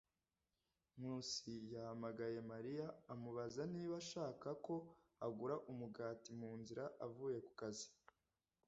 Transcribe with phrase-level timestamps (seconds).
[0.97, 4.75] Nkusi yahamagaye Mariya amubaza niba ashaka ko
[5.25, 7.87] agura umugati mu nzira avuye ku kazi.